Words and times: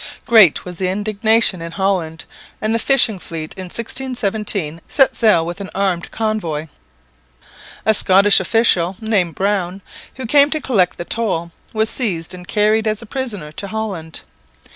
Great 0.25 0.65
was 0.65 0.77
the 0.79 0.89
indignation 0.89 1.61
in 1.61 1.73
Holland, 1.73 2.25
and 2.59 2.73
the 2.73 2.79
fishing 2.79 3.19
fleet 3.19 3.53
in 3.55 3.65
1617 3.65 4.81
set 4.87 5.15
sail 5.15 5.45
with 5.45 5.61
an 5.61 5.69
armed 5.75 6.09
convoy. 6.09 6.69
A 7.85 7.93
Scottish 7.93 8.39
official 8.39 8.97
named 8.99 9.35
Browne, 9.35 9.83
who 10.15 10.25
came 10.25 10.49
to 10.49 10.59
collect 10.59 10.97
the 10.97 11.05
toll, 11.05 11.51
was 11.71 11.87
seized 11.87 12.33
and 12.33 12.47
carried 12.47 12.87
as 12.87 13.03
a 13.03 13.05
prisoner 13.05 13.51
to 13.51 13.67
Holland. 13.67 14.21